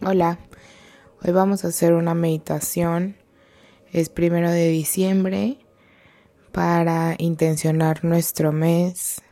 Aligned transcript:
Hola, 0.00 0.38
hoy 1.24 1.32
vamos 1.32 1.64
a 1.64 1.68
hacer 1.68 1.92
una 1.92 2.14
meditación. 2.14 3.16
Es 3.90 4.10
primero 4.10 4.48
de 4.48 4.68
diciembre 4.68 5.58
para 6.52 7.16
intencionar 7.18 8.04
nuestro 8.04 8.52
mes, 8.52 9.22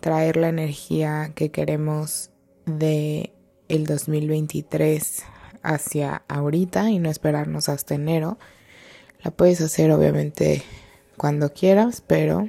traer 0.00 0.38
la 0.38 0.48
energía 0.48 1.32
que 1.34 1.50
queremos 1.50 2.30
de 2.64 3.34
el 3.68 3.84
2023 3.84 5.24
hacia 5.62 6.22
ahorita 6.26 6.88
y 6.88 6.98
no 6.98 7.10
esperarnos 7.10 7.68
hasta 7.68 7.94
enero. 7.94 8.38
La 9.22 9.30
puedes 9.30 9.60
hacer 9.60 9.92
obviamente 9.92 10.62
cuando 11.18 11.52
quieras, 11.52 12.02
pero 12.06 12.48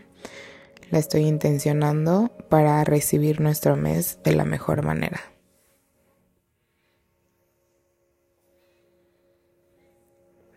la 0.92 1.00
estoy 1.00 1.24
intencionando 1.24 2.32
para 2.48 2.82
recibir 2.86 3.42
nuestro 3.42 3.76
mes 3.76 4.20
de 4.24 4.34
la 4.34 4.46
mejor 4.46 4.86
manera. 4.86 5.33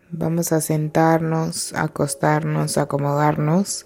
Vamos 0.09 0.53
a 0.53 0.61
sentarnos, 0.61 1.73
acostarnos, 1.73 2.77
acomodarnos 2.77 3.85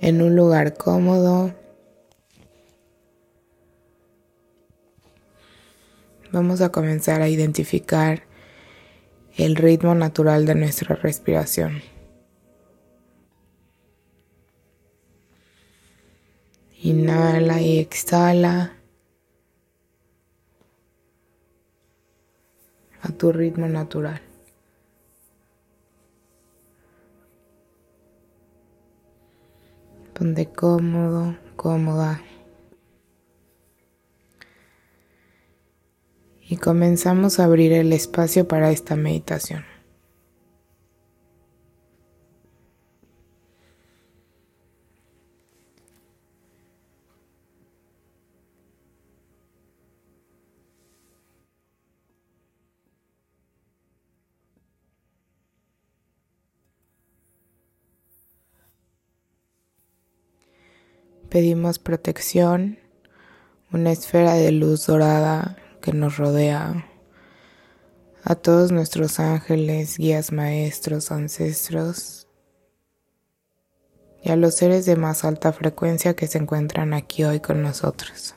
en 0.00 0.22
un 0.22 0.34
lugar 0.34 0.76
cómodo. 0.76 1.54
Vamos 6.32 6.60
a 6.62 6.70
comenzar 6.70 7.22
a 7.22 7.28
identificar 7.28 8.24
el 9.36 9.54
ritmo 9.54 9.94
natural 9.94 10.46
de 10.46 10.56
nuestra 10.56 10.96
respiración. 10.96 11.80
Inhala 16.82 17.60
y 17.60 17.78
exhala 17.78 18.76
a 23.00 23.08
tu 23.12 23.30
ritmo 23.30 23.68
natural. 23.68 24.27
Ponte 30.18 30.46
cómodo, 30.46 31.36
cómoda. 31.54 32.20
Y 36.42 36.56
comenzamos 36.56 37.38
a 37.38 37.44
abrir 37.44 37.72
el 37.72 37.92
espacio 37.92 38.48
para 38.48 38.72
esta 38.72 38.96
meditación. 38.96 39.77
Pedimos 61.28 61.78
protección, 61.78 62.78
una 63.70 63.92
esfera 63.92 64.32
de 64.32 64.50
luz 64.50 64.86
dorada 64.86 65.58
que 65.82 65.92
nos 65.92 66.16
rodea, 66.16 66.86
a 68.24 68.34
todos 68.34 68.72
nuestros 68.72 69.20
ángeles, 69.20 69.98
guías 69.98 70.32
maestros, 70.32 71.12
ancestros 71.12 72.28
y 74.22 74.30
a 74.30 74.36
los 74.36 74.54
seres 74.54 74.86
de 74.86 74.96
más 74.96 75.22
alta 75.22 75.52
frecuencia 75.52 76.16
que 76.16 76.26
se 76.26 76.38
encuentran 76.38 76.94
aquí 76.94 77.24
hoy 77.24 77.40
con 77.40 77.62
nosotros. 77.62 78.34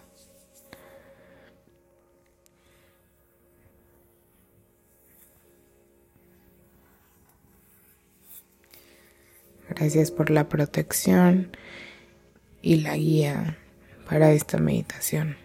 Gracias 9.69 10.12
por 10.12 10.30
la 10.30 10.50
protección 10.50 11.56
y 12.61 12.81
la 12.81 12.95
guía 12.95 13.57
para 14.07 14.31
esta 14.31 14.57
meditación. 14.57 15.38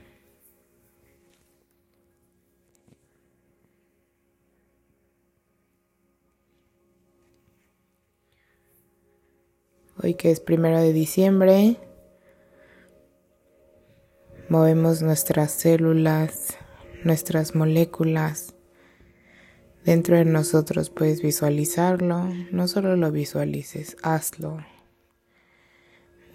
Hoy 10.02 10.14
que 10.14 10.30
es 10.30 10.40
primero 10.40 10.78
de 10.78 10.92
diciembre, 10.92 11.78
movemos 14.50 15.00
nuestras 15.00 15.52
células, 15.52 16.58
nuestras 17.02 17.54
moléculas. 17.54 18.54
Dentro 19.84 20.16
de 20.16 20.26
nosotros 20.26 20.90
puedes 20.90 21.22
visualizarlo, 21.22 22.28
no 22.50 22.68
solo 22.68 22.96
lo 22.96 23.10
visualices, 23.10 23.96
hazlo. 24.02 24.58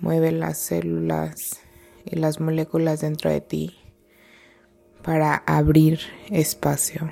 Mueve 0.01 0.31
las 0.31 0.57
células 0.57 1.61
y 2.05 2.15
las 2.15 2.39
moléculas 2.39 3.01
dentro 3.01 3.29
de 3.29 3.39
ti 3.39 3.77
para 5.03 5.35
abrir 5.35 5.99
espacio. 6.29 7.11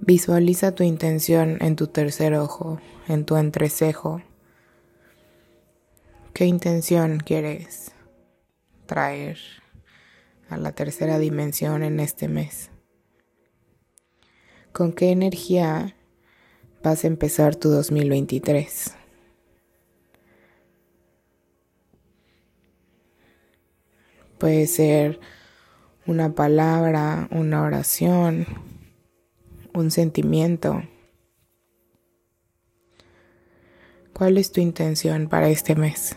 Visualiza 0.00 0.74
tu 0.74 0.82
intención 0.82 1.58
en 1.60 1.76
tu 1.76 1.86
tercer 1.86 2.34
ojo, 2.34 2.80
en 3.08 3.24
tu 3.24 3.36
entrecejo. 3.36 4.22
¿Qué 6.32 6.46
intención 6.46 7.18
quieres 7.18 7.92
traer 8.86 9.38
a 10.48 10.56
la 10.56 10.72
tercera 10.72 11.18
dimensión 11.18 11.82
en 11.82 12.00
este 12.00 12.28
mes? 12.28 12.70
¿Con 14.72 14.92
qué 14.92 15.10
energía 15.10 15.94
vas 16.82 17.04
a 17.04 17.06
empezar 17.06 17.56
tu 17.56 17.68
2023? 17.68 18.94
Puede 24.38 24.66
ser 24.66 25.20
una 26.06 26.34
palabra, 26.34 27.28
una 27.30 27.62
oración, 27.62 28.46
un 29.74 29.90
sentimiento. 29.90 30.82
¿Cuál 34.12 34.38
es 34.38 34.52
tu 34.52 34.60
intención 34.60 35.28
para 35.28 35.48
este 35.48 35.74
mes? 35.74 36.16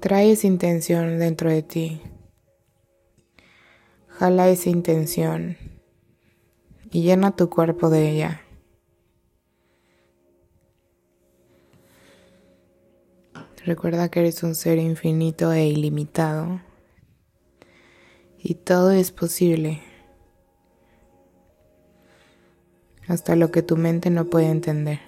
Trae 0.00 0.30
esa 0.30 0.46
intención 0.46 1.18
dentro 1.18 1.50
de 1.50 1.62
ti. 1.62 2.00
Jala 4.06 4.48
esa 4.48 4.70
intención 4.70 5.56
y 6.90 7.02
llena 7.02 7.34
tu 7.34 7.50
cuerpo 7.50 7.90
de 7.90 8.10
ella. 8.10 8.42
Recuerda 13.64 14.08
que 14.08 14.20
eres 14.20 14.42
un 14.44 14.54
ser 14.54 14.78
infinito 14.78 15.52
e 15.52 15.66
ilimitado 15.66 16.60
y 18.38 18.54
todo 18.54 18.92
es 18.92 19.10
posible. 19.10 19.82
Hasta 23.08 23.34
lo 23.34 23.50
que 23.50 23.62
tu 23.62 23.76
mente 23.76 24.10
no 24.10 24.26
puede 24.26 24.46
entender. 24.46 25.07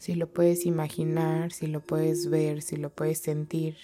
Si 0.00 0.14
lo 0.14 0.32
puedes 0.32 0.64
imaginar, 0.64 1.52
si 1.52 1.66
lo 1.66 1.82
puedes 1.82 2.30
ver, 2.30 2.62
si 2.62 2.76
lo 2.76 2.88
puedes 2.88 3.18
sentir, 3.18 3.76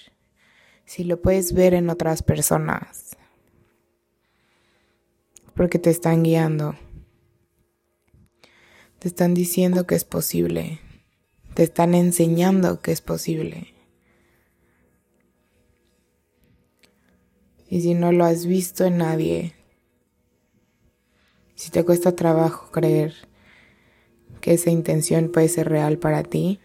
si 0.86 1.04
lo 1.04 1.20
puedes 1.20 1.52
ver 1.52 1.74
en 1.74 1.90
otras 1.90 2.22
personas, 2.22 3.18
porque 5.54 5.78
te 5.78 5.90
están 5.90 6.22
guiando, 6.22 6.74
te 8.98 9.08
están 9.08 9.34
diciendo 9.34 9.86
que 9.86 9.94
es 9.94 10.06
posible, 10.06 10.80
te 11.52 11.64
están 11.64 11.94
enseñando 11.94 12.80
que 12.80 12.92
es 12.92 13.02
posible. 13.02 13.74
Y 17.68 17.82
si 17.82 17.92
no 17.92 18.10
lo 18.10 18.24
has 18.24 18.46
visto 18.46 18.86
en 18.86 18.96
nadie, 18.96 19.52
si 21.56 21.70
te 21.70 21.84
cuesta 21.84 22.16
trabajo 22.16 22.70
creer 22.70 23.25
que 24.40 24.54
esa 24.54 24.70
intención 24.70 25.30
puede 25.30 25.48
ser 25.48 25.68
real 25.68 25.98
para 25.98 26.22
ti, 26.22 26.60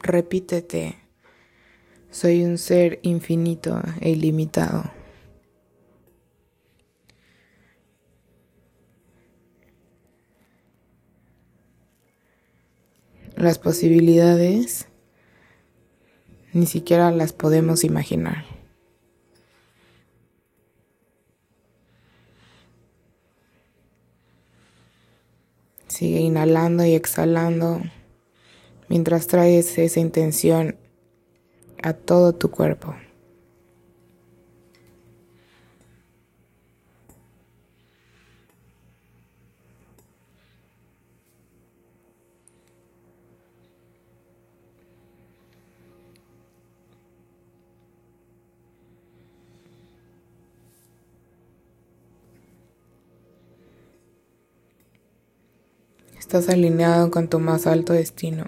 repítete, 0.00 0.96
soy 2.10 2.44
un 2.44 2.58
ser 2.58 3.00
infinito 3.02 3.80
e 4.00 4.10
ilimitado. 4.10 4.90
Las 13.36 13.58
posibilidades 13.58 14.88
ni 16.54 16.64
siquiera 16.64 17.10
las 17.10 17.34
podemos 17.34 17.84
imaginar. 17.84 18.55
Sigue 25.96 26.20
inhalando 26.20 26.84
y 26.84 26.92
exhalando 26.92 27.80
mientras 28.90 29.28
traes 29.28 29.78
esa 29.78 29.98
intención 29.98 30.76
a 31.82 31.94
todo 31.94 32.34
tu 32.34 32.50
cuerpo. 32.50 32.94
Estás 56.26 56.48
alineado 56.48 57.12
con 57.12 57.28
tu 57.28 57.38
más 57.38 57.68
alto 57.68 57.92
destino. 57.92 58.46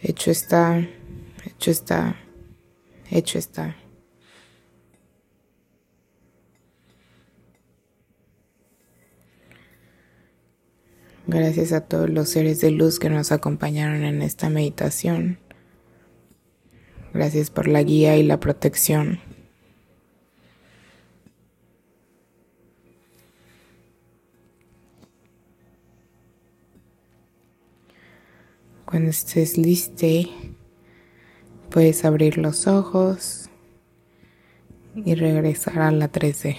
Hecho 0.00 0.30
está, 0.30 0.88
hecho 1.44 1.70
está, 1.70 2.16
hecho 3.10 3.38
está. 3.38 3.76
Gracias 11.26 11.72
a 11.72 11.82
todos 11.82 12.08
los 12.08 12.30
seres 12.30 12.62
de 12.62 12.70
luz 12.70 12.98
que 12.98 13.10
nos 13.10 13.30
acompañaron 13.30 14.04
en 14.04 14.22
esta 14.22 14.48
meditación. 14.48 15.38
Gracias 17.12 17.50
por 17.50 17.68
la 17.68 17.82
guía 17.82 18.16
y 18.16 18.22
la 18.22 18.40
protección. 18.40 19.20
Cuando 28.94 29.10
estés 29.10 29.58
listo, 29.58 30.06
puedes 31.68 32.04
abrir 32.04 32.38
los 32.38 32.68
ojos 32.68 33.50
y 34.94 35.16
regresar 35.16 35.80
a 35.80 35.90
la 35.90 36.06
13. 36.06 36.58